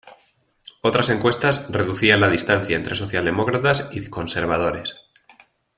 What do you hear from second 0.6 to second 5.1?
Otras encuestas reducían la distancia entre socialdemócratas y conservadores.